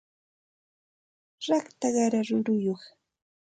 rakta 1.47 1.87
qara 1.95 2.19
ruruyuq 2.27 2.83